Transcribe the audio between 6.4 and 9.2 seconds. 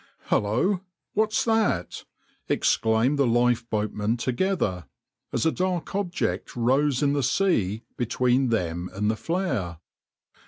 rose in the sea between them and the